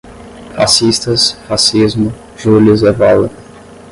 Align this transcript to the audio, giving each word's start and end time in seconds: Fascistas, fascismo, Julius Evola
Fascistas, 0.57 1.33
fascismo, 1.47 2.11
Julius 2.43 2.81
Evola 2.81 3.29